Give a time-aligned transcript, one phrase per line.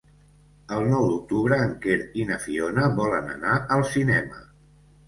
[0.77, 4.45] El nou d'octubre en Quer i na Fiona volen anar al cinema.